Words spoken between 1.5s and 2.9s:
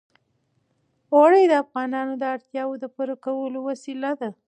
افغانانو د اړتیاوو د